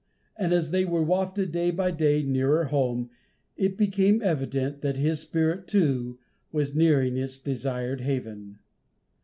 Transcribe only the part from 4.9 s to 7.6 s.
his spirit, too, was nearing its